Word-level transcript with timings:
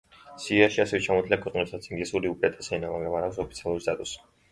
სიაში 0.43 0.79
ასევე 0.83 1.01
ჩამოთვლილია 1.07 1.37
ქვეყნები, 1.43 1.69
სადაც 1.71 1.85
ინგლისური 1.91 2.31
უპირატესი 2.31 2.73
ენაა, 2.79 2.95
მაგრამ 2.97 3.19
არ 3.19 3.27
აქვს 3.29 3.39
ოფიციალური 3.45 3.85
სტატუსი. 3.89 4.19